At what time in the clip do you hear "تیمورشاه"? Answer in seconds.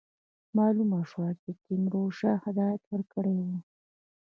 1.63-2.37